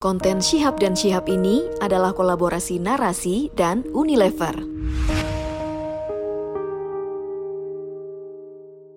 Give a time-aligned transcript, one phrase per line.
[0.00, 4.56] Konten Syihab dan Syihab ini adalah kolaborasi narasi dan Unilever.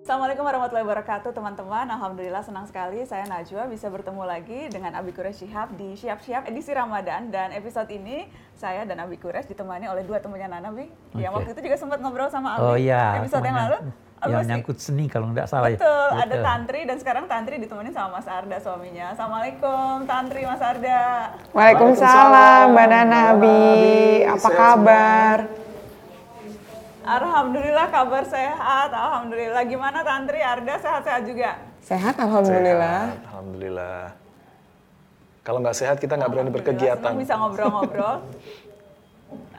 [0.00, 1.92] Assalamualaikum warahmatullahi wabarakatuh teman-teman.
[1.92, 6.48] Alhamdulillah senang sekali saya Najwa bisa bertemu lagi dengan Abi Kures Syihab di Syihab Syihab
[6.48, 7.28] edisi Ramadan.
[7.28, 8.24] Dan episode ini
[8.56, 10.88] saya dan Abi Kures ditemani oleh dua temannya Nana Bi.
[11.20, 12.64] Yang waktu itu juga sempat ngobrol sama Abi.
[12.64, 13.92] Oh iya, episode yang lalu
[14.28, 16.24] yang Abi nyangkut seni kalau nggak salah Betul, ya.
[16.24, 19.12] ada Tantri dan sekarang Tantri ditemani sama Mas Arda suaminya.
[19.12, 21.02] Assalamualaikum Tantri Mas Arda.
[21.52, 23.72] Waalaikumsalam Mbak Nana Abi.
[24.24, 25.36] Apa kabar?
[27.04, 28.90] Alhamdulillah kabar sehat.
[28.90, 29.62] Alhamdulillah.
[29.68, 31.60] Gimana Tantri Arda sehat-sehat juga?
[31.84, 33.00] Sehat Alhamdulillah.
[33.12, 34.00] Sehat, Alhamdulillah.
[35.44, 37.04] Kalau nggak sehat kita nggak berani berkegiatan.
[37.04, 38.16] Senang bisa ngobrol-ngobrol.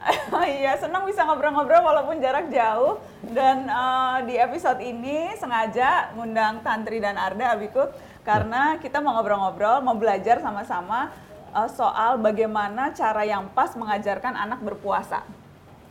[0.60, 2.98] iya, senang bisa ngobrol-ngobrol walaupun jarak jauh.
[3.22, 7.90] Dan eh, di episode ini sengaja ngundang Tantri dan Arda Abikut
[8.22, 11.10] karena kita mau ngobrol-ngobrol, mau belajar sama-sama
[11.50, 15.26] eh, soal bagaimana cara yang pas mengajarkan anak berpuasa.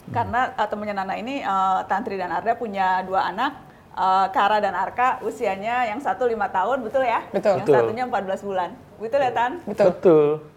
[0.09, 3.51] Karena eh, temennya Nana ini eh, Tantri dan Arda punya dua anak.
[3.95, 7.23] eh, Kara dan Arka usianya yang satu lima tahun, betul ya?
[7.31, 7.63] Betul.
[7.63, 7.75] Yang Betul.
[7.79, 8.69] satunya 14 bulan.
[8.95, 9.51] Betul ya Tan?
[9.63, 9.87] Betul.
[9.91, 10.54] Betul.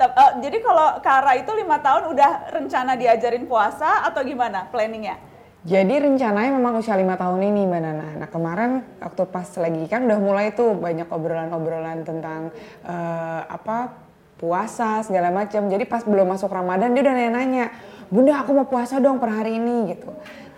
[0.00, 5.20] Eh, jadi kalau Kara itu lima tahun udah rencana diajarin puasa atau gimana planningnya?
[5.62, 8.08] Jadi rencananya memang usia lima tahun ini Mbak Nana.
[8.18, 12.50] Nah kemarin waktu pas lagi kan udah mulai tuh banyak obrolan-obrolan tentang
[12.82, 13.94] eh, apa
[14.42, 15.70] puasa segala macam.
[15.70, 17.70] Jadi pas belum masuk Ramadan dia udah nanya-nanya,
[18.10, 20.10] Bunda aku mau puasa dong per hari ini gitu.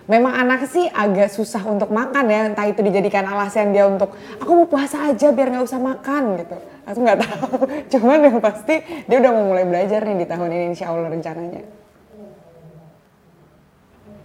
[0.09, 4.53] Memang anak sih agak susah untuk makan ya, entah itu dijadikan alasan dia untuk aku
[4.53, 6.57] mau puasa aja biar nggak usah makan gitu.
[6.85, 7.49] Aku nggak tahu,
[7.97, 8.75] cuman yang pasti
[9.09, 11.65] dia udah mau mulai belajar nih di tahun ini insya Allah rencananya.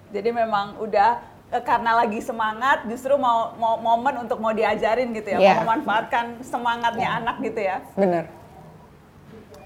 [0.09, 5.29] Jadi memang udah eh, karena lagi semangat justru mau, mau momen untuk mau diajarin gitu
[5.33, 5.53] ya, Iya.
[5.61, 7.77] mau memanfaatkan semangatnya anak gitu ya.
[7.93, 8.25] Bener.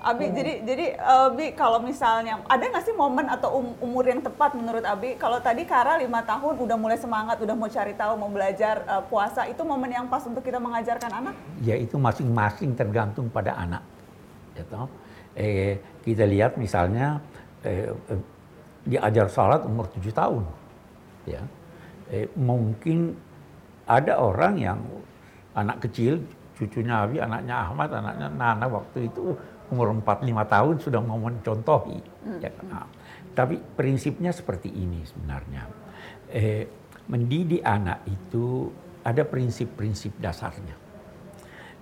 [0.03, 4.19] Abi jadi jadi eh, Bi kalau misalnya ada nggak sih momen atau um- umur yang
[4.19, 5.15] tepat menurut Abi?
[5.15, 9.03] Kalau tadi Kara lima tahun udah mulai semangat, udah mau cari tahu, mau belajar eh,
[9.07, 11.35] puasa, itu momen yang pas untuk kita mengajarkan anak?
[11.63, 13.83] Ya itu masing-masing tergantung pada anak.
[14.59, 14.91] Ya toh.
[15.39, 17.23] Eh, kita lihat misalnya
[17.63, 18.21] eh, eh,
[18.83, 20.43] diajar salat umur 7 tahun.
[21.23, 21.47] Ya.
[22.11, 23.15] Eh, mungkin
[23.87, 24.79] ada orang yang
[25.55, 26.19] anak kecil,
[26.59, 29.31] cucunya Abi, anaknya Ahmad, anaknya Nana waktu itu
[29.73, 31.99] umur 4-5 tahun sudah mau mencontohi.
[32.37, 32.65] Ya, kan?
[32.69, 32.85] Nah,
[33.33, 35.65] tapi prinsipnya seperti ini sebenarnya.
[36.29, 36.69] Eh,
[37.09, 38.69] mendidik anak itu
[39.01, 40.77] ada prinsip-prinsip dasarnya.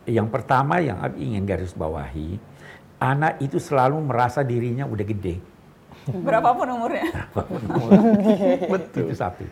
[0.10, 2.42] Yang pertama yang Abi ingin garis bawahi,
[2.98, 5.38] anak itu selalu merasa dirinya udah gede.
[6.26, 7.06] Berapapun umurnya.
[8.98, 9.46] Itu satu.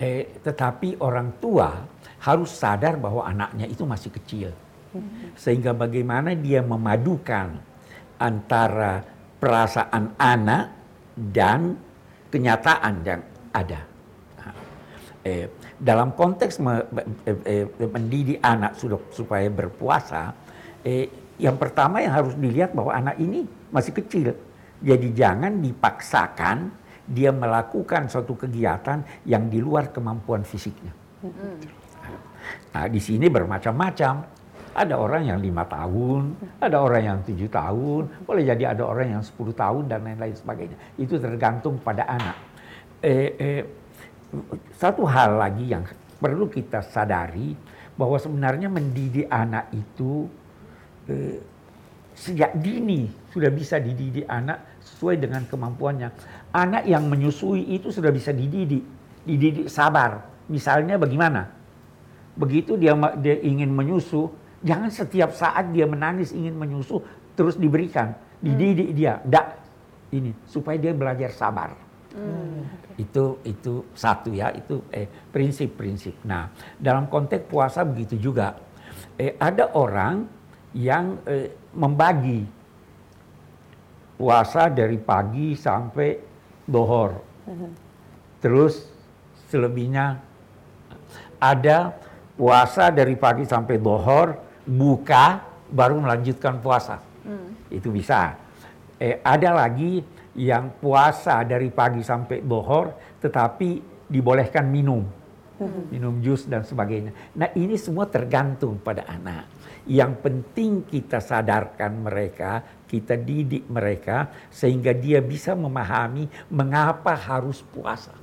[0.00, 1.84] Eh, tetapi orang tua
[2.20, 4.48] harus sadar bahwa anaknya itu masih kecil.
[5.38, 7.54] Sehingga bagaimana dia memadukan
[8.18, 9.00] antara
[9.38, 10.64] perasaan anak
[11.14, 11.78] dan
[12.28, 13.22] kenyataan yang
[13.54, 13.80] ada.
[14.40, 14.54] Nah,
[15.24, 15.46] eh,
[15.78, 16.86] dalam konteks me-
[17.24, 20.34] eh, eh, mendidik anak sudah supaya berpuasa,
[20.84, 21.08] eh,
[21.40, 24.36] yang pertama yang harus dilihat bahwa anak ini masih kecil.
[24.80, 26.72] Jadi jangan dipaksakan
[27.10, 30.94] dia melakukan suatu kegiatan yang di luar kemampuan fisiknya.
[32.70, 34.39] Nah, di sini bermacam-macam.
[34.70, 39.22] Ada orang yang lima tahun, ada orang yang tujuh tahun, boleh jadi ada orang yang
[39.22, 40.78] 10 tahun dan lain-lain sebagainya.
[40.94, 42.38] Itu tergantung pada anak.
[43.02, 43.62] Eh, eh,
[44.78, 45.82] satu hal lagi yang
[46.22, 47.56] perlu kita sadari
[47.98, 50.30] bahwa sebenarnya mendidik anak itu
[51.10, 51.42] eh,
[52.14, 56.08] sejak dini sudah bisa dididik anak sesuai dengan kemampuannya.
[56.52, 58.84] Anak yang menyusui itu sudah bisa dididik,
[59.24, 60.28] dididik sabar.
[60.50, 61.48] Misalnya bagaimana?
[62.36, 67.00] Begitu dia dia ingin menyusu, jangan setiap saat dia menangis ingin menyusu
[67.36, 69.20] terus diberikan, dididik dia.
[69.24, 69.56] Enggak.
[70.10, 71.70] Ini supaya dia belajar sabar.
[72.98, 76.26] Itu itu satu ya, itu eh, prinsip-prinsip.
[76.26, 78.58] Nah, dalam konteks puasa begitu juga.
[79.14, 80.26] Eh, ada orang
[80.74, 82.42] yang eh, membagi
[84.18, 86.18] puasa dari pagi sampai
[86.66, 87.22] dohor.
[88.42, 88.90] Terus
[89.48, 90.20] selebihnya
[91.40, 91.96] ada
[92.36, 97.00] puasa dari pagi sampai dohor, buka, baru melanjutkan puasa.
[97.70, 98.34] Itu bisa.
[99.00, 100.02] Eh, ada lagi
[100.36, 103.68] yang puasa dari pagi sampai dohor, tetapi
[104.10, 105.06] dibolehkan minum.
[105.92, 107.12] Minum jus dan sebagainya.
[107.36, 109.44] Nah ini semua tergantung pada anak.
[109.84, 118.16] Yang penting kita sadarkan mereka, kita didik mereka, sehingga dia bisa memahami mengapa harus puasa.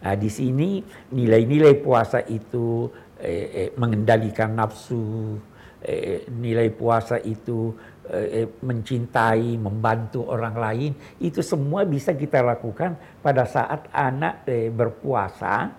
[0.00, 0.78] Nah, di sini
[1.10, 2.86] nilai-nilai puasa itu
[3.24, 5.40] eh, eh, mengendalikan nafsu,
[5.80, 7.72] eh, nilai puasa itu
[8.12, 15.72] eh, mencintai, membantu orang lain, itu semua bisa kita lakukan pada saat anak eh, berpuasa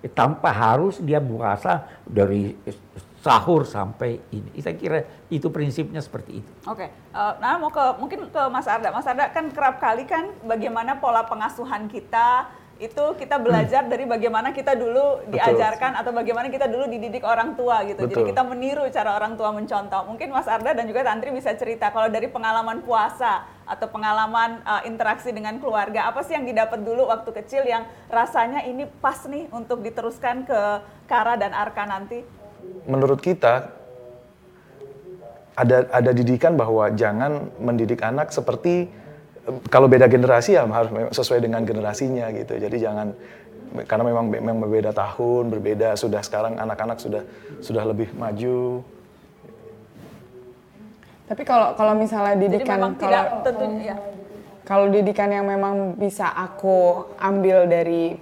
[0.00, 2.56] eh, tanpa harus dia puasa dari
[3.20, 4.56] sahur sampai ini.
[4.64, 6.52] Saya kira itu prinsipnya seperti itu.
[6.64, 8.88] Oke, uh, nah mau ke mungkin ke Mas Arda.
[8.88, 12.48] Mas Arda kan kerap kali kan bagaimana pola pengasuhan kita
[12.80, 17.84] itu kita belajar dari bagaimana kita dulu diajarkan atau bagaimana kita dulu dididik orang tua
[17.84, 18.08] gitu.
[18.08, 18.24] Betul.
[18.24, 20.08] Jadi kita meniru cara orang tua mencontoh.
[20.08, 24.82] Mungkin Mas Arda dan juga Tantri bisa cerita kalau dari pengalaman puasa atau pengalaman uh,
[24.88, 29.46] interaksi dengan keluarga, apa sih yang didapat dulu waktu kecil yang rasanya ini pas nih
[29.52, 30.60] untuk diteruskan ke
[31.04, 32.24] Kara dan Arka nanti?
[32.88, 33.76] Menurut kita
[35.52, 38.88] ada ada didikan bahwa jangan mendidik anak seperti
[39.68, 42.56] kalau beda generasi ya harus sesuai dengan generasinya gitu.
[42.56, 43.12] Jadi jangan
[43.86, 47.22] karena memang memang berbeda tahun, berbeda sudah sekarang anak-anak sudah
[47.62, 48.82] sudah lebih maju.
[51.30, 53.96] Tapi kalau kalau misalnya Jadi didikan memang kalau tidak tentunya ya.
[54.66, 58.18] kalau didikan yang memang bisa aku ambil dari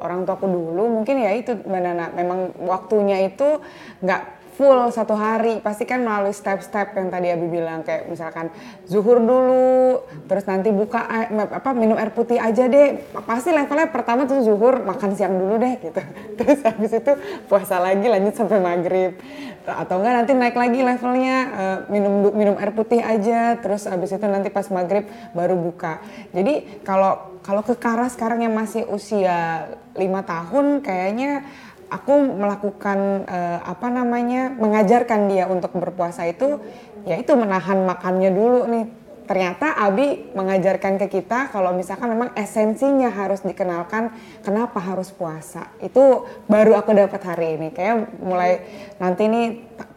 [0.00, 3.60] orang tuaku dulu mungkin ya itu Mbak Nana memang waktunya itu
[4.00, 5.64] nggak full satu hari.
[5.64, 8.52] Pasti kan melalui step-step yang tadi Abi bilang kayak misalkan
[8.84, 13.00] zuhur dulu terus nanti buka air- apa minum air putih aja deh.
[13.24, 16.00] Pasti levelnya pertama tuh zuhur makan siang dulu deh gitu.
[16.38, 17.12] Terus habis itu
[17.48, 19.16] puasa lagi lanjut sampai maghrib.
[19.64, 24.26] Atau enggak nanti naik lagi levelnya eh, minum minum air putih aja terus habis itu
[24.28, 26.04] nanti pas maghrib baru buka.
[26.36, 31.44] Jadi kalau kalau ke Kara sekarang yang masih usia lima tahun kayaknya
[31.90, 36.62] aku melakukan eh, apa namanya mengajarkan dia untuk berpuasa itu
[37.04, 38.86] yaitu menahan makannya dulu nih.
[39.30, 44.10] Ternyata Abi mengajarkan ke kita kalau misalkan memang esensinya harus dikenalkan
[44.42, 45.70] kenapa harus puasa.
[45.78, 47.70] Itu baru aku dapat hari ini.
[47.70, 48.66] Kayak mulai
[48.98, 49.46] nanti nih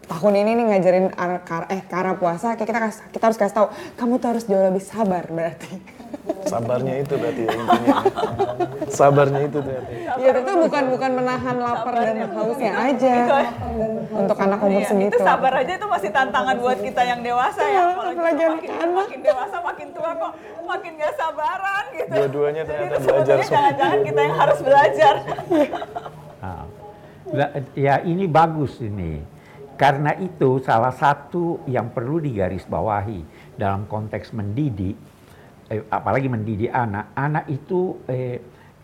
[0.04, 3.68] tahun ini nih ngajarin ar- eh kara puasa kayak kita kas- kita harus kasih tahu
[3.96, 7.96] kamu tuh harus jauh lebih sabar berarti Sabarnya itu berarti ya intinya.
[8.88, 9.94] Sabarnya itu berarti.
[10.06, 13.14] ya itu bukan bukan menahan lapar dan hausnya aja
[14.14, 17.60] untuk anak umur Iya, segitu itu sabar aja itu masih tantangan buat kita yang dewasa
[17.60, 17.68] ya.
[17.68, 20.32] Iya, Apalagi makin, makin dewasa, makin tua kok
[20.64, 22.12] makin gak sabaran gitu.
[22.14, 25.14] Dua-duanya Jadi ternyata itu belajar jangan-jangan kita yang harus belajar.
[27.34, 29.33] Nah, ya ini bagus ini.
[29.74, 34.94] Karena itu salah satu yang perlu digarisbawahi dalam konteks mendidik,
[35.70, 38.38] eh, apalagi mendidik anak, anak itu eh,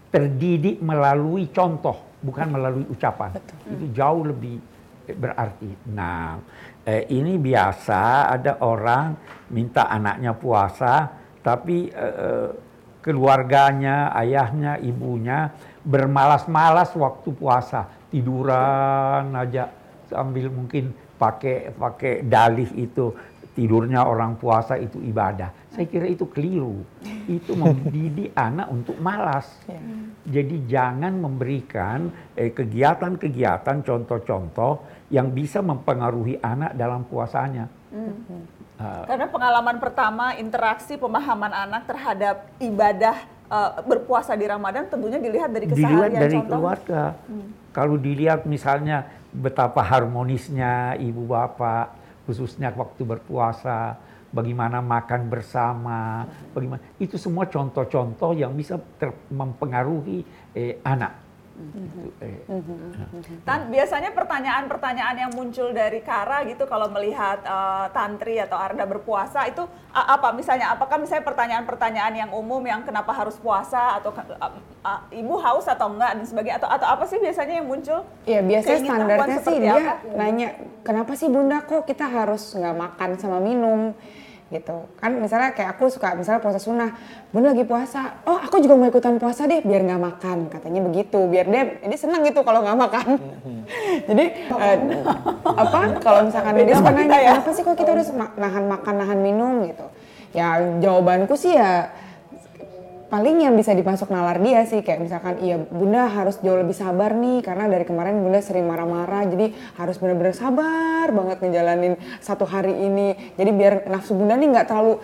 [0.10, 3.38] terdidik melalui contoh, bukan melalui ucapan.
[3.70, 4.58] Itu jauh lebih
[5.06, 5.70] eh, berarti.
[5.94, 6.42] Nah,
[6.84, 9.14] eh, ini biasa ada orang
[9.54, 11.06] minta anaknya puasa,
[11.46, 12.50] tapi eh,
[13.00, 15.54] keluarganya, ayahnya, ibunya
[15.86, 19.79] bermalas-malas waktu puasa, tiduran aja
[20.10, 20.92] sambil mungkin
[21.22, 23.14] pakai pakai dalih itu
[23.60, 25.52] tidurnya orang puasa itu ibadah.
[25.76, 26.80] Saya kira itu keliru.
[27.28, 29.52] Itu mendidik anak untuk malas.
[30.24, 32.08] Jadi jangan memberikan
[32.40, 37.68] eh, kegiatan-kegiatan, contoh-contoh yang bisa mempengaruhi anak dalam puasanya.
[38.80, 45.52] Ah, Karena pengalaman pertama interaksi pemahaman anak terhadap ibadah eh, berpuasa di Ramadan tentunya dilihat
[45.52, 46.56] dari dilihat keseharian dari contoh.
[46.56, 47.04] keluarga.
[47.70, 51.94] Kalau dilihat misalnya betapa harmonisnya ibu bapak,
[52.26, 53.98] khususnya waktu berpuasa,
[54.30, 58.78] bagaimana makan bersama, bagaimana itu semua contoh-contoh yang bisa
[59.30, 61.29] mempengaruhi eh, anak.
[61.60, 62.40] Itu, eh,
[63.44, 69.44] Tan, biasanya pertanyaan-pertanyaan yang muncul dari Kara gitu kalau melihat eh, Tantri atau Arda berpuasa
[69.46, 69.62] itu
[69.92, 70.32] a- apa?
[70.32, 75.68] Misalnya apakah misalnya pertanyaan-pertanyaan yang umum yang kenapa harus puasa atau a- a- ibu haus
[75.68, 78.00] atau enggak dan sebagainya atau atau apa sih biasanya yang muncul?
[78.24, 79.94] Iya biasanya standarnya sih dia apa?
[80.16, 80.48] nanya
[80.82, 83.92] kenapa sih bunda kok kita harus nggak makan sama minum
[84.50, 84.90] gitu.
[84.98, 86.94] Kan misalnya kayak aku suka misalnya puasa sunnah
[87.30, 88.22] bunda lagi puasa.
[88.26, 91.20] Oh aku juga mau ikutan puasa deh biar nggak makan katanya begitu.
[91.30, 93.08] Biar dia dia senang gitu kalau nggak makan.
[94.10, 94.78] Jadi eh,
[95.46, 99.56] apa kalau misalkan dia suka nanya kenapa sih kok kita harus nahan makan nahan minum?
[99.70, 99.86] gitu.
[100.34, 101.90] Ya jawabanku sih ya
[103.10, 107.18] paling yang bisa dimasuk nalar dia sih kayak misalkan iya bunda harus jauh lebih sabar
[107.18, 109.50] nih karena dari kemarin bunda sering marah-marah jadi
[109.82, 113.18] harus benar-benar sabar banget ngejalanin satu hari ini.
[113.34, 115.02] Jadi biar nafsu bunda nih nggak terlalu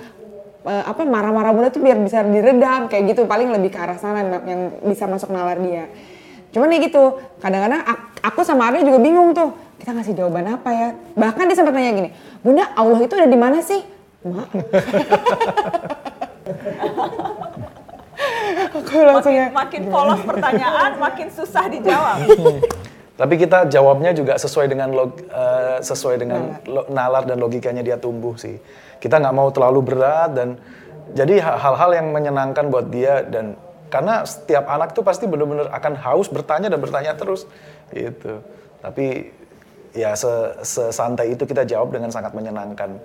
[0.70, 4.22] eh, apa marah-marah bunda tuh biar bisa diredam kayak gitu paling lebih ke arah sana
[4.22, 5.90] yang- bisa masuk nalar dia.
[6.54, 9.50] Cuman ya gitu kadang-kadang ak- aku sama Arya juga bingung tuh
[9.82, 10.90] kita ngasih jawaban apa ya?
[11.18, 12.10] Bahkan dia sempat nanya gini
[12.46, 13.82] bunda Allah itu ada di mana sih?
[14.22, 14.50] Mak.
[18.82, 22.18] aku langsung ya Makin, makin polos pertanyaan, makin susah dijawab.
[23.20, 26.88] Tapi kita jawabnya juga sesuai dengan log, uh, sesuai dengan nalar.
[26.92, 28.60] nalar dan logikanya dia tumbuh sih.
[29.00, 30.60] Kita nggak mau terlalu berat dan
[31.16, 33.56] jadi hal-hal yang menyenangkan buat dia dan
[33.88, 37.48] karena setiap anak tuh pasti benar-benar akan haus bertanya dan bertanya terus
[37.96, 38.44] gitu.
[38.84, 39.32] Tapi
[39.96, 40.12] ya
[40.60, 43.00] sesantai itu kita jawab dengan sangat menyenangkan.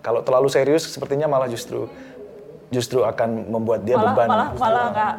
[0.00, 1.92] Kalau terlalu serius sepertinya malah justru
[2.70, 4.28] justru akan membuat dia malah, beban.
[4.30, 5.14] Malah malah enggak.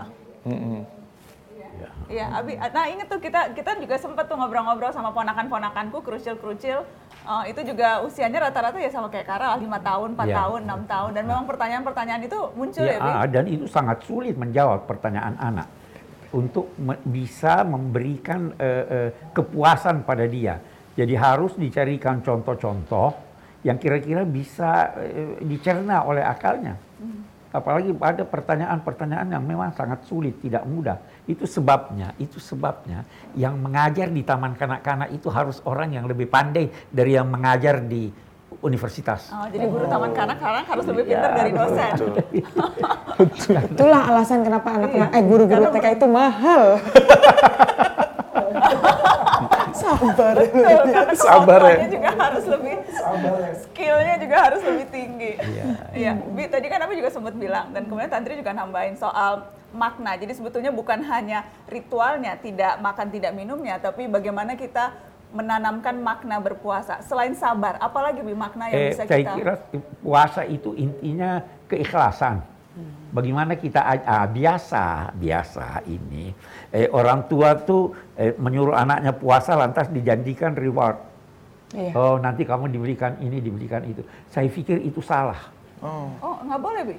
[0.48, 0.80] Mm -mm.
[2.12, 2.60] Iya, Abi.
[2.60, 6.84] Nah ini tuh kita kita juga sempat tuh ngobrol-ngobrol sama ponakan-ponakanku, kerucil-kerucil.
[7.24, 10.36] Uh, itu juga usianya rata-rata ya sama kayak Kara, lima tahun, empat ya.
[10.44, 11.12] tahun, enam tahun.
[11.16, 13.12] Dan memang pertanyaan-pertanyaan itu muncul ya, ya Bi?
[13.32, 15.68] Dan itu sangat sulit menjawab pertanyaan anak
[16.36, 20.60] untuk me bisa memberikan uh, uh, kepuasan pada dia.
[20.92, 23.16] Jadi harus dicarikan contoh-contoh
[23.64, 26.76] yang kira-kira bisa uh, dicerna oleh akalnya.
[27.00, 27.31] Hmm.
[27.52, 31.04] Apalagi ada pertanyaan-pertanyaan yang memang sangat sulit, tidak mudah.
[31.28, 33.04] Itu sebabnya, itu sebabnya
[33.36, 38.08] yang mengajar di taman kanak-kanak itu harus orang yang lebih pandai dari yang mengajar di
[38.64, 39.32] universitas.
[39.32, 41.92] Oh, jadi guru taman kanak-kanak harus lebih pintar ya, dari dosen.
[43.76, 45.20] Itulah alasan kenapa anak-anak iya.
[45.20, 46.64] eh guru-guru TK itu mahal.
[49.92, 50.36] sabar.
[50.40, 51.88] Betul, sabar ya.
[51.88, 53.54] juga harus lebih sabar ya.
[53.68, 55.32] skillnya juga harus lebih tinggi.
[55.38, 55.66] Iya.
[55.92, 56.12] Iya.
[56.36, 60.16] Bi, tadi kan aku juga sempat bilang dan kemudian Tantri juga nambahin soal makna.
[60.20, 64.96] Jadi sebetulnya bukan hanya ritualnya tidak makan tidak minumnya tapi bagaimana kita
[65.32, 67.00] menanamkan makna berpuasa.
[67.08, 69.54] Selain sabar apalagi Bi makna yang eh, bisa saya kita saya kira
[70.04, 72.44] puasa itu intinya keikhlasan
[73.12, 76.32] Bagaimana kita ah, biasa biasa ini
[76.72, 80.96] eh, orang tua tuh eh, menyuruh anaknya puasa lantas dijanjikan reward.
[81.76, 81.92] Iya.
[81.92, 84.08] Oh nanti kamu diberikan ini diberikan itu.
[84.32, 85.52] Saya pikir itu salah.
[85.84, 86.96] Oh, oh nggak boleh bi?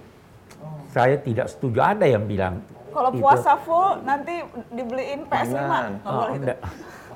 [0.61, 0.85] Oh.
[0.93, 2.61] Saya tidak setuju ada yang bilang.
[2.93, 4.45] Kalau puasa full nanti
[4.77, 6.37] dibeliin PS5 nggak oh, boleh.
[6.37, 6.59] Enggak.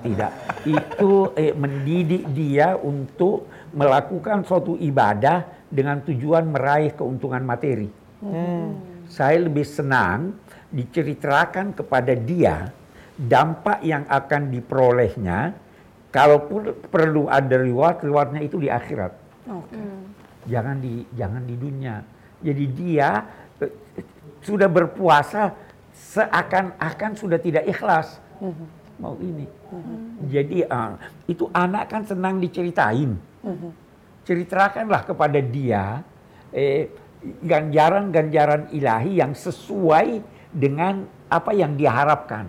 [0.00, 0.32] Tidak.
[0.64, 8.05] Itu eh, mendidik dia untuk melakukan suatu ibadah dengan tujuan meraih keuntungan materi.
[8.20, 8.80] Hmm.
[9.06, 10.34] Saya lebih senang
[10.72, 12.74] diceritakan kepada dia
[13.16, 15.56] dampak yang akan diperolehnya
[16.12, 19.12] kalaupun perlu ada reward rewardnya itu di akhirat
[19.48, 19.88] okay.
[20.44, 22.04] jangan di jangan di dunia
[22.44, 23.08] jadi dia
[23.60, 23.72] eh,
[24.44, 25.56] sudah berpuasa
[25.96, 28.68] seakan-akan sudah tidak ikhlas mm-hmm.
[29.00, 29.98] mau ini mm-hmm.
[30.28, 30.92] jadi uh,
[31.24, 33.70] itu anak kan senang diceritain mm-hmm.
[34.28, 36.04] ceritakanlah kepada dia
[36.52, 36.92] eh,
[37.42, 42.46] ganjaran-ganjaran ilahi yang sesuai dengan apa yang diharapkan.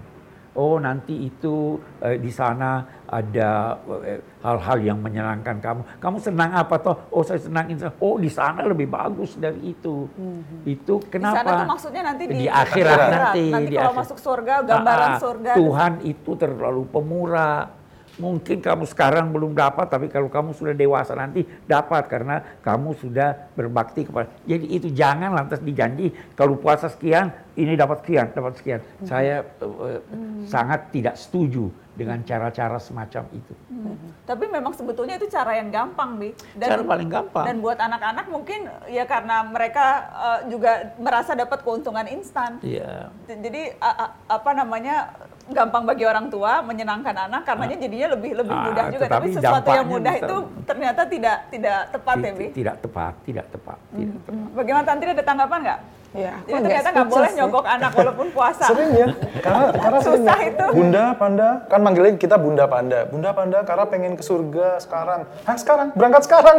[0.58, 5.82] Oh nanti itu eh, di sana ada eh, hal-hal eh, yang menyenangkan kamu.
[6.02, 6.98] Kamu senang apa toh?
[7.14, 7.78] Oh saya senang ini.
[8.02, 10.10] Oh di sana lebih bagus dari itu.
[10.18, 10.66] Hmm.
[10.66, 11.38] Itu kenapa?
[11.38, 13.46] Di sana tuh maksudnya nanti di, di akhirat, akhirat nanti.
[13.54, 14.02] Nanti kalau akhir.
[14.02, 15.52] masuk surga gambaran ah, surga.
[15.62, 17.77] Tuhan itu terlalu pemurah
[18.18, 23.54] Mungkin kamu sekarang belum dapat, tapi kalau kamu sudah dewasa nanti dapat karena kamu sudah
[23.54, 24.34] berbakti kepada.
[24.50, 28.82] Jadi itu jangan lantas dijanji kalau puasa sekian ini dapat sekian, dapat sekian.
[28.82, 29.06] Hmm.
[29.06, 30.50] Saya uh, hmm.
[30.50, 33.54] sangat tidak setuju dengan cara-cara semacam itu.
[33.74, 33.98] Hmm.
[34.26, 36.30] Tapi memang sebetulnya itu cara yang gampang, Bi.
[36.54, 37.46] Dan, cara paling gampang.
[37.50, 42.62] Dan buat anak-anak mungkin ya karena mereka uh, juga merasa dapat keuntungan instan.
[42.62, 43.14] Iya.
[43.26, 43.38] Yeah.
[43.42, 47.82] Jadi uh, uh, apa namanya gampang bagi orang tua menyenangkan anak karenanya ah.
[47.88, 50.38] jadinya lebih lebih ah, mudah juga tapi sesuatu yang mudah itu
[50.68, 53.98] ternyata tidak tidak tepat ya Bi tidak tepat tidak tepat, hmm.
[54.00, 54.48] tidak tepat.
[54.52, 55.80] bagaimana Tantri ada tanggapan nggak
[56.16, 58.66] Ya, aku Jadi ternyata nggak boleh nyogok anak walaupun puasa.
[58.72, 59.08] Sering ya,
[59.44, 60.48] karena karena sering Susah ya.
[60.56, 60.66] itu.
[60.72, 63.00] Bunda Panda, kan manggilnya kita Bunda Panda.
[63.12, 65.28] Bunda Panda karena pengen ke surga sekarang.
[65.44, 66.56] Hah sekarang, berangkat sekarang.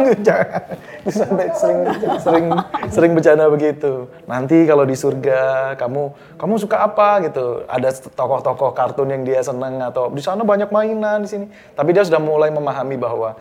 [1.08, 1.80] Sampai sering
[2.20, 2.46] sering
[2.92, 4.12] sering bercanda begitu.
[4.28, 6.02] Nanti kalau di surga kamu
[6.36, 7.64] kamu suka apa gitu?
[7.72, 11.46] Ada tokoh-tokoh kartun yang dia seneng atau di sana banyak mainan di sini.
[11.72, 13.32] Tapi dia sudah mulai memahami bahwa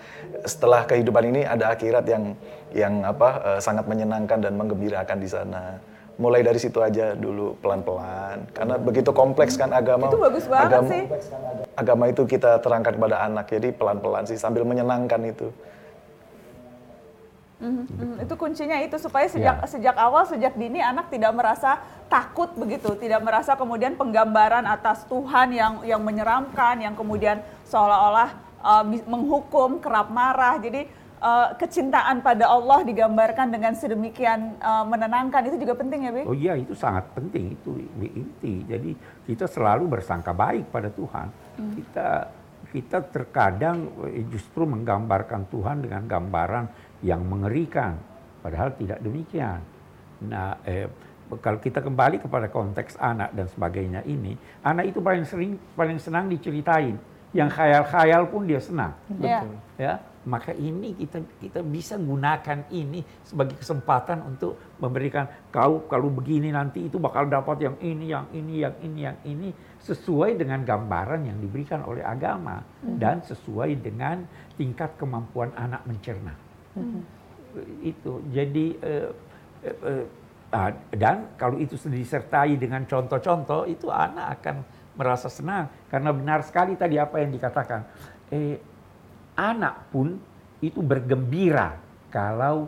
[0.47, 2.31] setelah kehidupan ini ada akhirat yang
[2.71, 8.49] yang apa uh, sangat menyenangkan dan menggembirakan di sana mulai dari situ aja dulu pelan-pelan
[8.49, 11.03] karena begitu kompleks kan agama itu bagus banget agama, sih
[11.77, 15.49] agama itu kita terangkan kepada anak jadi pelan-pelan sih sambil menyenangkan itu
[17.57, 18.21] Mm-hmm.
[18.21, 19.65] Itu kuncinya itu supaya sejak yeah.
[19.65, 25.57] sejak awal sejak dini anak tidak merasa takut begitu, tidak merasa kemudian penggambaran atas Tuhan
[25.57, 28.29] yang yang menyeramkan, yang kemudian seolah-olah
[28.61, 30.61] uh, menghukum, kerap marah.
[30.61, 30.85] Jadi
[31.21, 36.23] uh, kecintaan pada Allah digambarkan dengan sedemikian uh, menenangkan itu juga penting ya, Bi?
[36.25, 37.71] Oh iya, itu sangat penting itu
[38.01, 38.65] inti.
[38.65, 38.91] Jadi
[39.25, 41.27] kita selalu bersangka baik pada Tuhan.
[41.57, 41.73] Hmm.
[41.73, 42.07] Kita
[42.67, 46.65] kita terkadang eh, justru menggambarkan Tuhan dengan gambaran
[47.05, 47.95] yang mengerikan,
[48.43, 49.63] padahal tidak demikian.
[50.27, 50.89] Nah, eh,
[51.43, 56.31] kalau kita kembali kepada konteks anak dan sebagainya ini, anak itu paling sering paling senang
[56.31, 56.95] diceritain
[57.35, 58.95] yang khayal-khayal pun dia senang.
[59.19, 59.43] Iya.
[59.75, 59.93] Ya,
[60.27, 66.87] maka ini kita kita bisa gunakan ini sebagai kesempatan untuk memberikan kau kalau begini nanti
[66.87, 71.39] itu bakal dapat yang ini, yang ini, yang ini, yang ini sesuai dengan gambaran yang
[71.39, 72.59] diberikan oleh agama
[72.99, 74.27] dan sesuai dengan
[74.59, 76.35] tingkat kemampuan anak mencerna.
[77.79, 79.09] Itu jadi eh,
[79.63, 80.05] eh, eh,
[80.51, 84.55] ah, dan kalau itu disertai dengan contoh-contoh itu anak akan
[84.97, 87.85] merasa senang karena benar sekali tadi apa yang dikatakan.
[88.27, 88.57] Eh,
[89.37, 90.17] anak pun
[90.59, 91.77] itu bergembira
[92.09, 92.67] kalau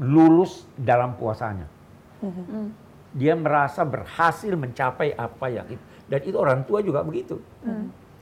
[0.00, 1.68] lulus dalam puasanya.
[3.12, 7.36] Dia merasa berhasil mencapai apa yang itu dan itu orang tua juga begitu.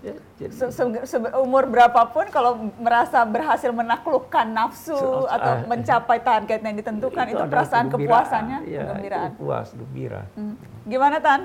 [0.05, 5.67] Ya, jadi- Se- se- se- umur berapapun kalau merasa berhasil menaklukkan nafsu Se- atau ah.
[5.67, 8.07] mencapai target yang ditentukan itu, adalah perasaan kegembiraan.
[8.13, 9.31] kepuasannya, Ya, kegembiraan.
[9.33, 10.23] Itu puas, gembira.
[10.37, 10.55] Hmm.
[10.85, 11.41] Gimana Tan?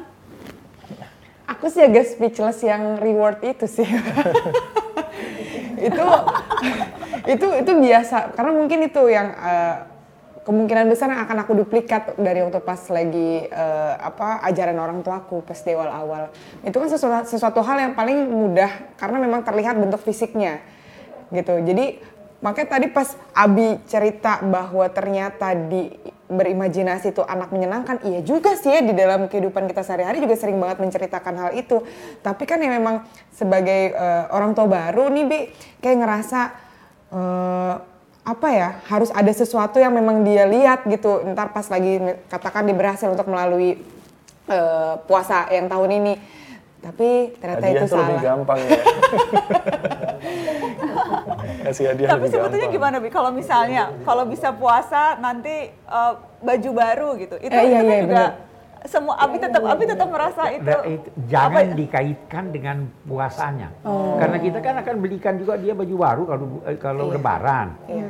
[1.58, 3.88] Aku sih agak speechless yang reward itu sih.
[5.88, 6.05] itu
[7.27, 9.75] itu itu biasa karena mungkin itu yang eh,
[10.41, 15.46] kemungkinan besar yang akan aku duplikat dari waktu pas lagi eh, apa ajaran orang tuaku
[15.46, 16.34] pas di awal-awal.
[16.65, 20.63] Itu kan sesuatu, sesuatu hal yang paling mudah karena memang terlihat bentuk fisiknya
[21.29, 21.62] gitu.
[21.62, 22.01] Jadi
[22.41, 25.93] makanya tadi pas Abi cerita bahwa ternyata di
[26.32, 30.56] berimajinasi itu anak menyenangkan, iya juga sih ya di dalam kehidupan kita sehari-hari juga sering
[30.64, 31.84] banget menceritakan hal itu.
[32.24, 33.04] Tapi kan ya memang
[33.36, 35.40] sebagai eh, orang tua baru nih Bi,
[35.84, 36.40] kayak ngerasa
[37.12, 37.76] eh,
[38.22, 41.20] apa ya harus ada sesuatu yang memang dia lihat gitu.
[41.36, 42.00] Ntar pas lagi
[42.32, 43.84] katakan dia berhasil untuk melalui
[44.48, 46.14] eh, puasa yang tahun ini.
[46.82, 48.26] Tapi ternyata Hadiah itu tuh lebih salah.
[48.28, 48.70] gampang ya.
[51.62, 52.76] Kasih hadiah Tapi lebih sebetulnya gampang.
[52.76, 53.10] gimana Bi?
[53.10, 57.86] Kalau misalnya, kalau bisa puasa nanti eh, baju baru gitu, itu, Eh, iya, itu kan
[57.88, 58.32] iya, juga benar.
[58.84, 60.66] semua Abi tetap Abi tetap merasa itu.
[60.66, 61.78] Da- itu jangan apa- ya?
[61.78, 63.70] dikaitkan dengan puasanya.
[63.84, 64.18] Oh.
[64.18, 67.14] Karena kita kan akan belikan juga dia baju baru kalau eh, kalau Iya.
[67.14, 67.68] lebaran.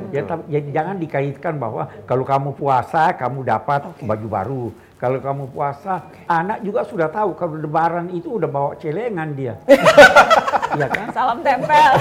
[0.08, 4.64] Ya, tapi- jadi jangan dikaitkan bahwa kalau kamu puasa kamu dapat baju baru.
[5.02, 9.58] Kalau kamu puasa, anak juga sudah tahu kalau lebaran itu udah bawa celengan dia.
[10.72, 11.12] Iya kan?
[11.12, 11.92] Salam tempel.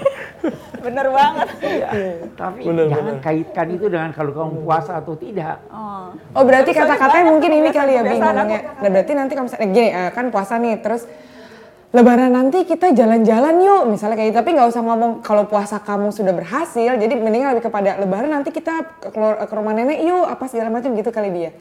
[0.88, 1.48] Bener banget.
[1.60, 1.88] Iya.
[2.32, 3.24] Tapi Benar, jangan benar.
[3.24, 5.60] kaitkan itu dengan kalau kamu puasa atau tidak.
[5.68, 6.16] Oh.
[6.32, 8.60] Oh berarti kata-katanya banyak mungkin ini kali ya Bi kebiasaan-kebiasaan ngomongnya.
[8.80, 11.02] Nah berarti nanti kalau misalnya gini eh, kan puasa nih terus
[11.92, 14.38] Lebaran nanti kita jalan-jalan yuk misalnya kayak gitu.
[14.40, 16.92] Tapi nggak usah ngomong kalau puasa kamu sudah berhasil.
[16.96, 21.12] Jadi mendingan lebih kepada Lebaran nanti kita ke rumah nenek yuk apa segala macam gitu
[21.12, 21.52] kali dia.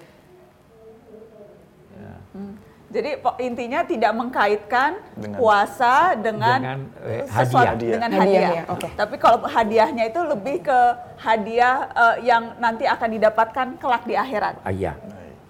[2.94, 3.10] Jadi
[3.42, 7.94] intinya tidak mengkaitkan Dengan- puasa dengan, Dengan, eh, sesuatu hadiah.
[7.98, 8.52] dengan Hadiah, hadiah.
[8.54, 8.88] ya, oke.
[8.94, 10.80] Tapi kalau hadiahnya itu lebih ke
[11.18, 14.62] hadiah eh, yang nanti akan didapatkan kelak di akhirat.
[14.62, 14.94] Ah, iya.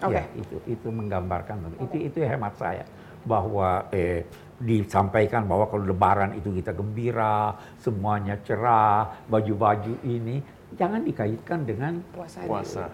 [0.00, 0.16] Oke.
[0.16, 2.84] Iya, itu itu menggambarkan itu itu hemat saya
[3.28, 4.24] bahwa eh,
[4.56, 10.40] disampaikan bahwa kalau lebaran itu kita gembira, semuanya cerah, baju-baju ini
[10.80, 12.38] jangan dikaitkan dengan Puasa.
[12.48, 12.84] Puasa.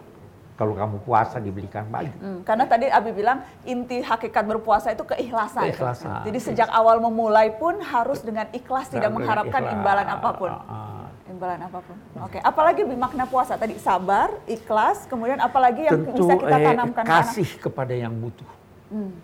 [0.61, 2.13] Kalau kamu puasa dibelikan baju.
[2.21, 5.73] Hmm, karena tadi Abi bilang inti hakikat berpuasa itu keikhlasan.
[5.73, 6.29] Keikhlasan.
[6.29, 9.77] Jadi sejak awal memulai pun harus dengan ikhlas, tidak Dengan mengharapkan ikhlas.
[9.81, 10.51] imbalan apa pun.
[10.53, 11.09] Ah, ah.
[11.33, 11.97] Imbalan apa pun.
[12.21, 16.67] Oke, apalagi lebih makna puasa tadi sabar, ikhlas, kemudian apalagi yang Tentu bisa kita eh,
[16.69, 17.25] tanamkan ke anak?
[17.25, 18.51] kasih kepada yang butuh.
[18.93, 19.17] Hmm.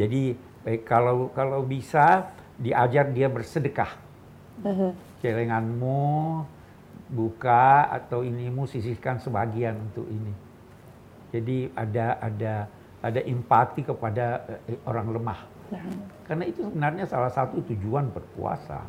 [0.00, 0.32] Jadi
[0.64, 3.92] eh, kalau kalau bisa diajar dia bersedekah.
[5.20, 6.55] Celenganmu
[7.06, 10.34] buka atau inimu sisihkan sebagian untuk ini.
[11.30, 12.54] Jadi ada ada
[13.02, 15.40] ada empati kepada eh, orang lemah.
[16.26, 18.86] Karena itu sebenarnya salah satu tujuan berpuasa,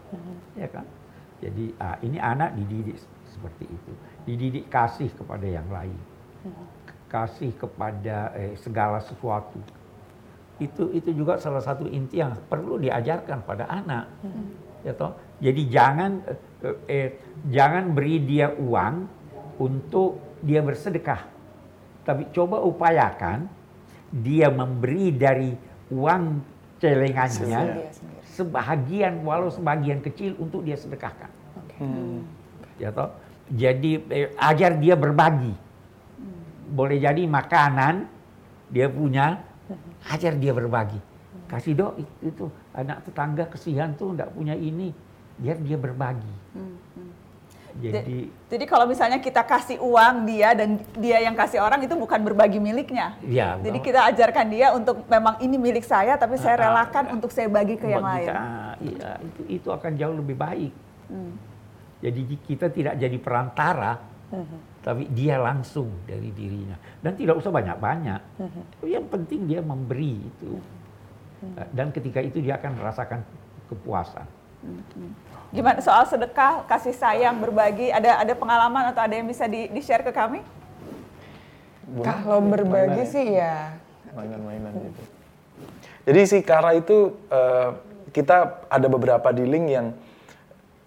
[0.54, 0.86] ya kan?
[1.42, 2.98] Jadi ah, ini anak dididik
[3.30, 3.92] seperti itu,
[4.26, 5.98] dididik kasih kepada yang lain,
[7.10, 9.62] kasih kepada eh, segala sesuatu.
[10.58, 14.10] Itu itu juga salah satu inti yang perlu diajarkan pada anak,
[14.82, 15.14] ya toh.
[15.38, 16.26] Jadi jangan
[16.90, 17.18] eh,
[17.50, 18.96] jangan beri dia uang
[19.62, 21.26] untuk dia bersedekah,
[22.06, 23.50] tapi coba upayakan
[24.10, 25.52] dia memberi dari
[25.92, 26.24] uang
[26.78, 27.90] celengannya sendiri.
[28.38, 31.30] sebahagian walau sebagian kecil untuk dia sedekahkan.
[32.78, 33.10] Ya toh.
[33.48, 35.56] Jadi eh, ajar dia berbagi.
[36.68, 38.06] Boleh jadi makanan
[38.68, 39.40] dia punya,
[40.12, 41.00] ajar dia berbagi.
[41.48, 44.92] Kasih dok itu, itu anak tetangga kesian tuh nggak punya ini,
[45.38, 46.36] biar dia berbagi.
[47.78, 52.26] Jadi Jadi kalau misalnya kita kasih uang dia dan dia yang kasih orang itu bukan
[52.26, 53.14] berbagi miliknya.
[53.22, 57.06] ya Jadi kita ajarkan dia untuk memang ini milik saya tapi saya Ah, ah, relakan
[57.14, 58.34] untuk saya bagi ke yang lain.
[58.82, 60.74] iya, itu itu akan jauh lebih baik.
[61.06, 61.38] Hmm.
[62.02, 64.02] Jadi kita tidak jadi perantara,
[64.82, 66.78] tapi dia langsung dari dirinya.
[67.02, 68.22] Dan tidak usah banyak-banyak.
[68.86, 70.62] Yang penting dia memberi itu.
[71.74, 73.22] Dan ketika itu dia akan merasakan
[73.70, 74.26] kepuasan.
[75.52, 77.88] Gimana soal sedekah, kasih sayang, berbagi?
[77.88, 80.44] Ada ada pengalaman atau ada yang bisa di, di share ke kami?
[82.04, 83.08] Kalau berbagi Mainan ya?
[83.08, 83.56] sih ya
[84.18, 85.02] mainan-mainan gitu.
[86.10, 87.70] Jadi si Kara itu eh,
[88.10, 89.86] kita ada beberapa dealing yang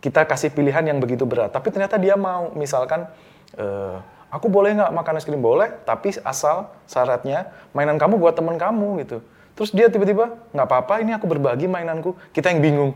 [0.03, 3.07] kita kasih pilihan yang begitu berat, tapi ternyata dia mau misalkan
[3.55, 3.97] eh,
[4.33, 9.07] aku boleh nggak makan es krim boleh, tapi asal syaratnya mainan kamu buat teman kamu
[9.07, 9.23] gitu.
[9.55, 12.17] Terus dia tiba-tiba nggak apa-apa, ini aku berbagi mainanku.
[12.33, 12.93] Kita yang bingung?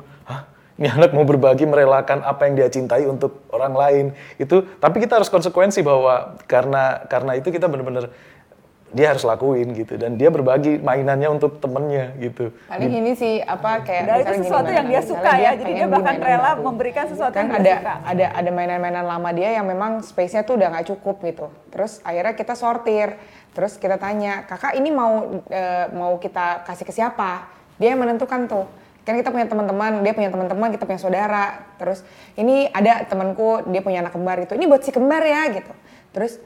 [0.74, 4.06] Ini anak mau berbagi merelakan apa yang dia cintai untuk orang lain.
[4.42, 8.10] Itu, tapi kita harus konsekuensi bahwa karena karena itu kita benar-benar
[8.94, 9.94] dia harus lakuin gitu.
[9.94, 12.50] Dan dia berbagi mainannya untuk temennya gitu.
[12.70, 14.78] paling ini sih apa kayak itu gini, sesuatu Mbak.
[14.78, 16.62] yang dia suka ya, jadi dia bahkan rela baru.
[16.62, 17.94] memberikan sesuatu kan yang ada dia suka.
[18.06, 21.46] ada ada mainan-mainan lama dia yang memang space-nya tuh udah nggak cukup gitu.
[21.74, 23.18] Terus akhirnya kita sortir.
[23.54, 27.46] Terus kita tanya kakak ini mau eh, mau kita kasih ke siapa?
[27.78, 28.66] Dia yang menentukan tuh
[29.04, 31.60] kan kita punya teman-teman dia punya teman-teman kita punya saudara.
[31.76, 32.00] Terus
[32.40, 34.56] ini ada temanku dia punya anak kembar gitu.
[34.56, 35.72] Ini buat si kembar ya gitu.
[36.16, 36.40] Terus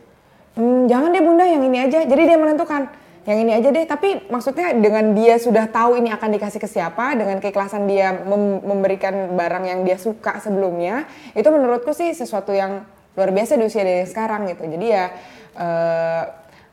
[0.59, 2.03] "Hmm, jangan deh bunda yang ini aja.
[2.03, 2.91] Jadi dia menentukan
[3.31, 3.87] yang ini aja deh.
[3.87, 8.67] Tapi maksudnya dengan dia sudah tahu ini akan dikasih ke siapa dengan keikhlasan dia mem-
[8.67, 11.07] memberikan barang yang dia suka sebelumnya
[11.39, 12.83] itu menurutku sih sesuatu yang
[13.15, 14.67] luar biasa di usia dia sekarang gitu.
[14.67, 15.15] Jadi ya
[15.55, 16.23] eh,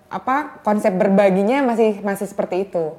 [0.10, 2.93] apa konsep berbaginya masih masih seperti itu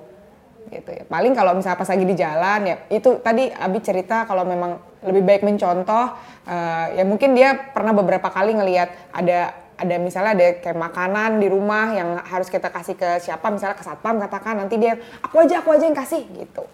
[0.70, 4.42] gitu ya paling kalau misalnya pas lagi di jalan ya itu tadi Abi cerita kalau
[4.42, 6.16] memang lebih baik mencontoh
[6.48, 11.52] eh, ya mungkin dia pernah beberapa kali ngelihat ada ada misalnya ada kayak makanan di
[11.52, 15.60] rumah yang harus kita kasih ke siapa misalnya ke satpam katakan nanti dia aku aja
[15.60, 16.64] aku aja yang kasih gitu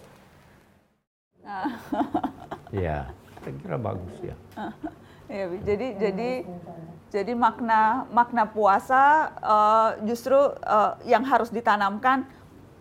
[2.73, 3.13] Ya,
[3.45, 4.33] saya kira bagus ya.
[5.29, 5.57] Iya, Bi.
[5.61, 6.29] jadi jadi
[7.13, 12.25] jadi makna makna puasa eh, justru eh, yang harus ditanamkan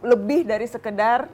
[0.02, 1.30] lebih dari sekedar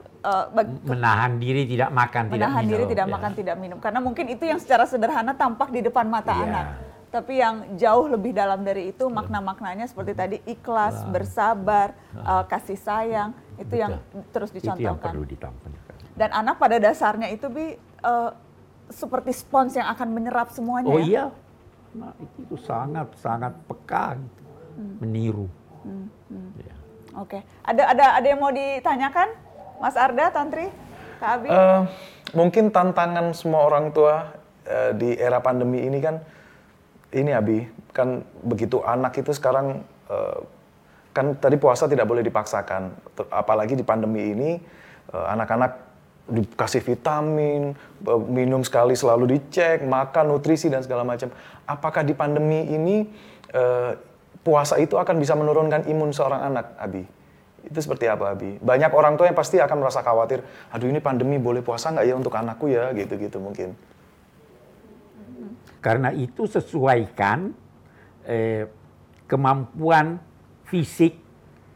[0.51, 2.71] bag- Menahan diri tidak makan, tidak menahan minum.
[2.75, 3.13] diri tidak ya.
[3.15, 6.45] makan tidak minum karena mungkin itu yang secara sederhana tampak di depan mata Iya.
[6.45, 6.65] anak
[7.09, 13.33] tapi yang jauh lebih dalam dari itu makna-maknanya seperti tadi ikhlas bersabar eh, kasih sayang
[13.57, 13.97] itu yang
[14.29, 15.25] terus Itu yang dicontohkan perlu
[16.13, 18.31] dan anak pada dasarnya itu bi eh,
[18.89, 21.05] seperti spons yang akan menyerap semuanya Oh ya?
[21.05, 21.25] iya,
[21.93, 24.41] nah, itu, sangat sangat peka, gitu.
[24.79, 24.95] Hmm.
[24.97, 25.47] meniru.
[26.57, 26.75] Ya.
[27.19, 29.27] Oke, ada ada ada yang mau ditanyakan,
[29.83, 30.71] Mas Arda, Tantri,
[31.19, 31.51] Kak Abi?
[31.51, 31.81] Eh,
[32.31, 34.31] mungkin tantangan semua orang tua
[34.63, 36.23] eh, di era pandemi ini kan
[37.11, 40.39] ini Abi kan begitu anak itu sekarang eh,
[41.11, 42.95] kan tadi puasa tidak boleh dipaksakan.
[43.27, 44.49] Apalagi di pandemi ini
[45.11, 45.91] eh, anak-anak
[46.29, 47.73] dikasih vitamin
[48.31, 51.27] minum sekali selalu dicek makan nutrisi dan segala macam.
[51.67, 53.27] Apakah di pandemi ini
[54.45, 57.03] puasa itu akan bisa menurunkan imun seorang anak Abi
[57.65, 58.55] itu seperti apa Abi?
[58.59, 60.39] Banyak orang tua yang pasti akan merasa khawatir,
[60.71, 63.75] aduh ini pandemi boleh puasa nggak ya untuk anakku ya gitu-gitu mungkin.
[65.79, 67.51] Karena itu sesuaikan
[68.27, 68.67] eh,
[69.27, 70.19] kemampuan
[70.67, 71.19] fisik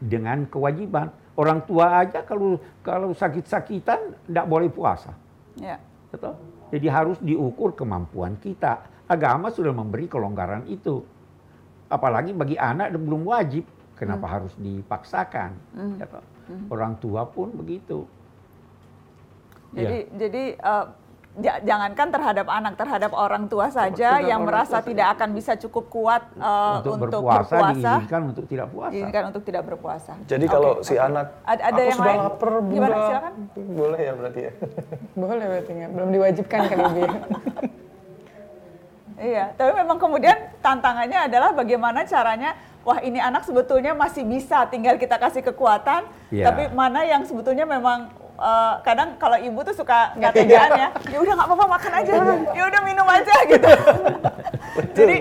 [0.00, 1.12] dengan kewajiban.
[1.34, 5.16] Orang tua aja kalau kalau sakit-sakitan tidak boleh puasa.
[5.58, 5.76] ya.
[6.14, 6.38] Betul?
[6.70, 8.86] Jadi harus diukur kemampuan kita.
[9.04, 11.02] Agama sudah memberi kelonggaran itu.
[11.94, 13.62] Apalagi bagi anak belum wajib,
[13.94, 15.54] kenapa harus dipaksakan?
[15.94, 16.24] Ya toh?
[16.66, 18.02] Orang tua pun begitu.
[19.70, 20.10] Jadi Ya.
[20.26, 20.42] jadi
[21.34, 25.52] ja- jangankan terhadap anak, terhadap orang tua saja Terhadap yang merasa tua tidak akan bisa
[25.58, 28.90] cukup kuat eh, untuk, untuk, berpuasa, berpuasa, diizinkan untuk tidak puasa.
[28.94, 30.12] diizinkan untuk tidak berpuasa.
[30.26, 30.86] Jadi Oke, kalau oke.
[30.86, 32.20] si anak, Ada- ada aku yang sudah lain?
[32.22, 32.70] lapar, bunda.
[32.74, 32.94] Gimana?
[33.02, 33.32] Silakan.
[33.74, 34.52] Boleh ya berarti ya.
[35.22, 37.12] boleh berarti nggak belum diwajibkan kan ibu ya?
[39.14, 44.98] Iya, tapi memang kemudian tantangannya adalah bagaimana caranya, wah ini anak sebetulnya masih bisa, tinggal
[44.98, 46.50] kita kasih kekuatan, Iya.
[46.50, 51.18] tapi mana yang sebetulnya memang eh, kadang kalau ibu tuh suka nggak tegaan ya, ya
[51.22, 52.12] udah nggak apa-apa makan aja,
[52.50, 53.70] ya udah minum aja gitu.
[54.98, 55.16] Jadi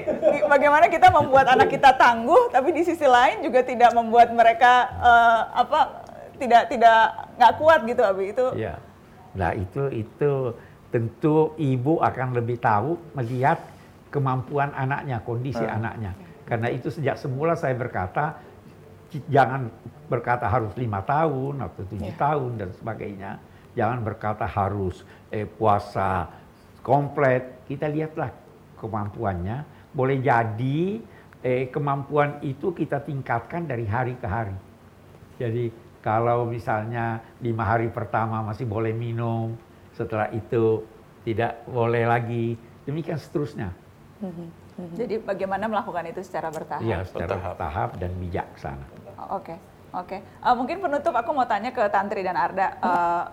[0.50, 5.42] bagaimana kita membuat anak kita tangguh, tapi di sisi lain juga tidak membuat mereka eh,
[5.54, 5.80] apa
[6.42, 8.46] tidak tidak nggak kuat gitu, Abi itu.
[8.58, 8.82] Ya.
[9.38, 10.58] Nah itu itu
[10.90, 13.62] tentu ibu akan lebih tahu melihat
[14.14, 16.14] kemampuan anaknya, kondisi anaknya.
[16.46, 18.38] Karena itu sejak semula saya berkata
[19.30, 19.74] jangan
[20.10, 23.32] berkata harus lima tahun atau tujuh tahun dan sebagainya.
[23.74, 25.02] Jangan berkata harus
[25.34, 26.30] eh, puasa
[26.86, 27.66] komplit.
[27.66, 28.30] Kita lihatlah
[28.78, 29.66] kemampuannya.
[29.90, 31.02] Boleh jadi
[31.42, 34.54] eh, kemampuan itu kita tingkatkan dari hari ke hari.
[35.42, 35.74] Jadi
[36.06, 39.58] kalau misalnya lima hari pertama masih boleh minum,
[39.98, 40.86] setelah itu
[41.24, 43.72] tidak boleh lagi, demikian seterusnya.
[44.98, 46.82] Jadi bagaimana melakukan itu secara bertahap?
[46.82, 47.54] Ya, secara Bertahap.
[47.56, 48.86] bertahap dan bijaksana.
[49.30, 49.56] Oke,
[49.94, 50.18] oke.
[50.18, 52.68] Eh, mungkin penutup aku mau tanya ke Tantri dan Arda.
[52.82, 53.24] Eh,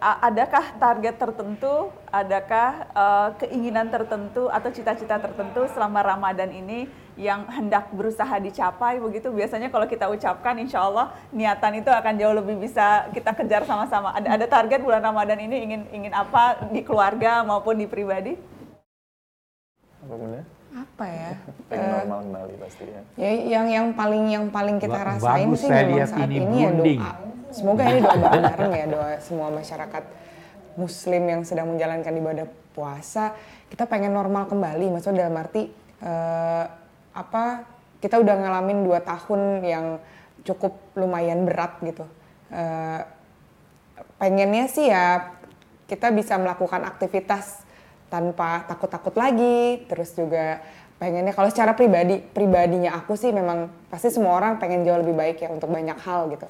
[0.00, 6.84] adakah target tertentu, adakah uh, keinginan tertentu atau cita-cita tertentu selama Ramadan ini
[7.16, 9.32] yang hendak berusaha dicapai begitu?
[9.32, 14.12] Biasanya kalau kita ucapkan, insya Allah niatan itu akan jauh lebih bisa kita kejar sama-sama.
[14.12, 18.36] Ada, ada target bulan Ramadan ini ingin ingin apa di keluarga maupun di pribadi?
[20.06, 20.44] Apa benar?
[20.76, 21.30] apa ya?
[21.72, 23.00] Pengen normal kembali pasti ya.
[23.16, 26.56] Ya yang yang paling yang paling kita rasain Bagus sih saya memang saat ini ini,
[26.60, 27.12] ya doa.
[27.48, 28.16] Semoga ini doa
[28.52, 30.04] bareng ya doa semua masyarakat
[30.76, 33.32] muslim yang sedang menjalankan ibadah puasa.
[33.72, 35.72] Kita pengen normal kembali, maksudnya dalam arti
[36.04, 36.64] eh,
[37.16, 37.44] apa
[37.96, 39.86] kita udah ngalamin dua tahun yang
[40.44, 42.04] cukup lumayan berat gitu.
[42.52, 43.00] Eh,
[44.20, 45.32] pengennya sih ya
[45.88, 47.65] kita bisa melakukan aktivitas
[48.08, 49.86] tanpa takut-takut lagi.
[49.86, 50.60] Terus juga
[50.96, 55.44] pengennya kalau secara pribadi pribadinya aku sih memang pasti semua orang pengen jauh lebih baik
[55.44, 56.48] ya untuk banyak hal gitu.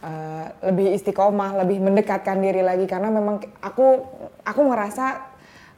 [0.00, 2.88] Eh, lebih istiqomah lebih mendekatkan diri lagi.
[2.88, 3.86] Karena memang aku
[4.46, 5.06] aku ngerasa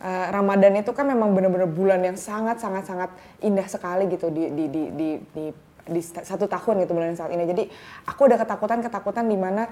[0.02, 3.10] eh, Ramadan itu kan memang benar-benar bulan yang sangat sangat sangat
[3.42, 5.46] indah sekali gitu di di di di, di
[5.82, 7.66] di satu tahun gitu bulan saat ini jadi
[8.06, 9.66] aku udah ketakutan ketakutan di mana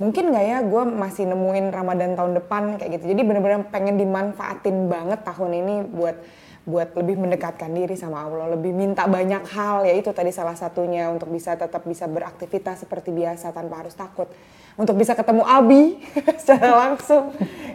[0.00, 3.04] mungkin nggak ya gue masih nemuin Ramadan tahun depan kayak gitu.
[3.12, 6.16] Jadi bener-bener pengen dimanfaatin banget tahun ini buat
[6.62, 8.54] buat lebih mendekatkan diri sama Allah.
[8.54, 13.10] Lebih minta banyak hal ya itu tadi salah satunya untuk bisa tetap bisa beraktivitas seperti
[13.10, 14.30] biasa tanpa harus takut
[14.76, 16.00] untuk bisa ketemu Abi
[16.40, 17.32] secara langsung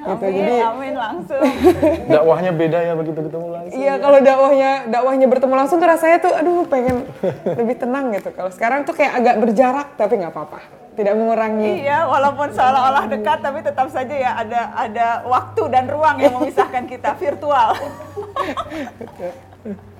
[0.07, 1.43] gitu Amin, jadi amin langsung.
[2.15, 3.75] Dakwahnya beda ya begitu ketemu langsung.
[3.75, 7.03] Iya kalau dakwahnya dakwahnya bertemu langsung tuh rasanya tuh aduh pengen
[7.43, 8.29] lebih tenang gitu.
[8.31, 10.59] Kalau sekarang tuh kayak agak berjarak tapi nggak apa-apa.
[10.97, 11.85] Tidak mengurangi.
[11.85, 16.89] Iya, walaupun seolah-olah dekat, tapi tetap saja ya ada ada waktu dan ruang yang memisahkan
[16.89, 17.77] kita virtual.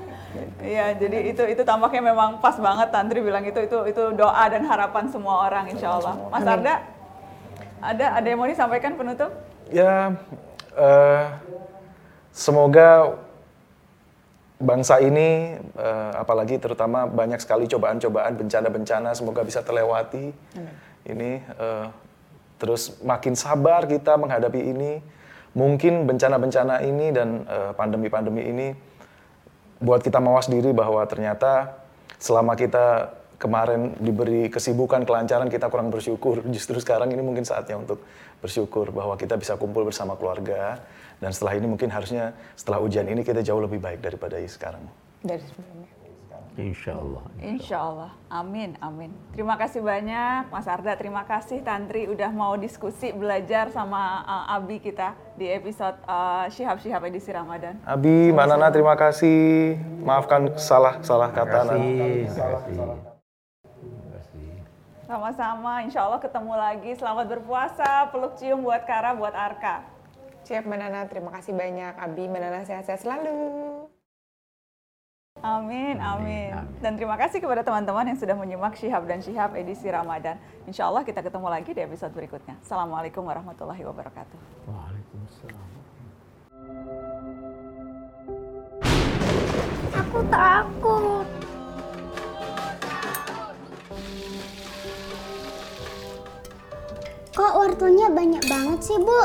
[0.62, 4.66] Iya, jadi itu itu tampaknya memang pas banget Tantri bilang itu itu itu doa dan
[4.66, 6.16] harapan semua orang insya Allah.
[6.30, 6.84] Mas Arda,
[7.82, 9.30] ada ada yang mau disampaikan penutup?
[9.70, 10.16] Ya,
[10.74, 11.26] eh,
[12.34, 13.20] semoga
[14.58, 20.34] bangsa ini, eh, apalagi terutama banyak sekali cobaan-cobaan, bencana-bencana, semoga bisa terlewati.
[21.08, 21.88] Ini eh,
[22.58, 24.94] terus makin sabar kita menghadapi ini.
[25.58, 27.42] Mungkin bencana-bencana ini dan
[27.74, 28.68] pandemi-pandemi ini
[29.78, 31.78] buat kita mawas diri bahwa ternyata
[32.18, 36.42] selama kita kemarin diberi kesibukan, kelancaran, kita kurang bersyukur.
[36.56, 38.02] Justru sekarang ini mungkin saatnya untuk
[38.42, 40.82] bersyukur bahwa kita bisa kumpul bersama keluarga.
[41.18, 44.86] Dan setelah ini mungkin harusnya setelah ujian ini kita jauh lebih baik daripada sekarang.
[45.26, 45.97] Dari sebelumnya.
[46.58, 47.22] Insya Allah.
[47.38, 49.14] Insya Allah, amin, amin.
[49.30, 54.82] Terima kasih banyak Mas Arda, terima kasih Tantri udah mau diskusi belajar sama uh, Abi
[54.82, 57.78] kita di episode uh, Syihab-Syihab edisi Ramadan.
[57.86, 59.78] Abi, Mbak Nana terima kasih.
[60.02, 61.70] Maafkan salah-salah kata.
[61.70, 61.78] Nana.
[61.78, 62.74] Terima kasih.
[62.74, 64.46] Terima kasih.
[65.06, 66.92] Sama-sama, insya Allah ketemu lagi.
[66.98, 69.86] Selamat berpuasa, peluk cium buat Kara, buat Arka.
[70.50, 71.94] Siap Mbak Nana, terima kasih banyak.
[72.02, 73.87] Abi, Mbak Nana sehat-sehat selalu.
[75.48, 76.52] Amin, amin.
[76.52, 76.76] Amin.
[76.84, 80.36] Dan terima kasih kepada teman-teman yang sudah menyimak Syihab dan Syihab edisi Ramadan.
[80.68, 82.60] Insya Allah kita ketemu lagi di episode berikutnya.
[82.60, 84.38] Assalamualaikum warahmatullahi wabarakatuh.
[84.68, 85.70] Waalaikumsalam.
[89.96, 91.28] Aku takut.
[97.32, 99.22] Kok wortelnya banyak banget sih, Bu?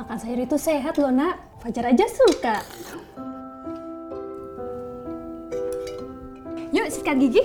[0.00, 1.36] Makan sayur itu sehat loh nak.
[1.60, 2.64] Fajar aja suka.
[6.86, 7.42] Yuk sikat gigi.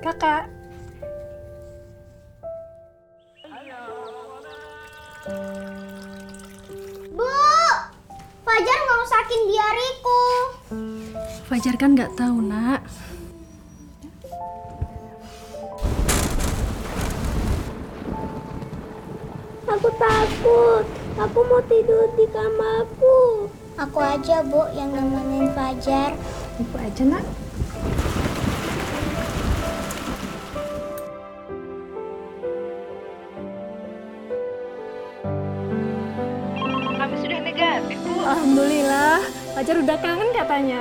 [0.00, 0.48] Kakak.
[7.12, 7.28] Bu!
[8.40, 10.22] Fajar mau sakin diariku.
[11.44, 12.80] Fajar kan nggak tahu nak.
[19.68, 20.84] Aku takut.
[21.20, 23.52] Aku mau tidur di kamarku.
[23.76, 26.16] Aku aja, Bu, yang nemenin Fajar.
[26.56, 27.47] Ibu aja nak.
[39.68, 40.80] Fajar udah kangen katanya.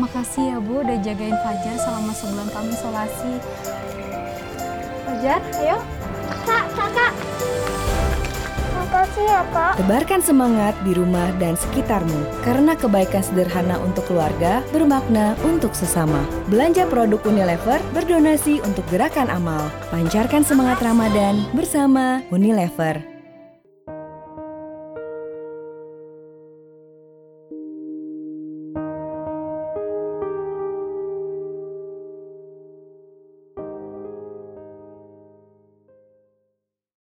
[0.00, 3.32] Makasih ya Bu udah jagain Fajar selama sebulan kami isolasi.
[5.04, 5.76] Fajar, ayo.
[6.48, 7.12] Kak, kakak.
[8.72, 9.72] Makasih ya, Kak.
[9.84, 16.24] Tebarkan semangat di rumah dan sekitarmu, karena kebaikan sederhana untuk keluarga bermakna untuk sesama.
[16.48, 19.68] Belanja produk Unilever, berdonasi untuk gerakan amal.
[19.92, 23.13] Pancarkan semangat Ramadan bersama Unilever.